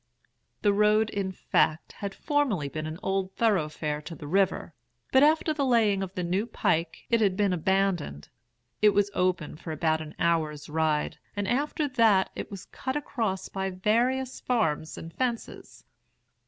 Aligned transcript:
"The 0.63 0.73
road 0.73 1.11
in 1.11 1.31
fact 1.31 1.91
had 1.91 2.15
formerly 2.15 2.67
been 2.69 2.87
an 2.87 2.97
old 3.03 3.35
thoroughfare 3.35 4.01
to 4.01 4.15
the 4.15 4.25
river, 4.25 4.73
but 5.11 5.21
after 5.21 5.53
the 5.53 5.63
laying 5.63 6.01
of 6.01 6.15
the 6.15 6.23
new 6.23 6.47
pike 6.47 7.05
it 7.11 7.21
had 7.21 7.37
been 7.37 7.53
abandoned. 7.53 8.29
It 8.81 8.95
was 8.95 9.11
open 9.13 9.57
for 9.57 9.71
about 9.71 10.01
an 10.01 10.15
hour's 10.17 10.67
ride, 10.69 11.19
and 11.35 11.47
after 11.47 11.87
that 11.87 12.31
it 12.35 12.49
was 12.49 12.65
cut 12.65 12.95
across 12.97 13.47
by 13.47 13.69
various 13.69 14.39
farms 14.39 14.97
and 14.97 15.13
fences. 15.13 15.85